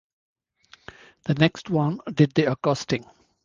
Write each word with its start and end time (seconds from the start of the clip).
The 1.25 1.35
next 1.35 1.69
one 1.69 1.99
did 2.11 2.33
the 2.33 2.51
accosting. 2.51 3.05